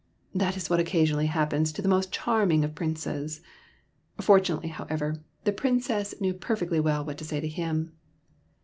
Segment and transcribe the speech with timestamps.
[0.33, 3.39] That is what occasionally happens to the most charming of princes.
[4.19, 7.91] Fortunately, however, the Princess knew perfectly well what to say to him.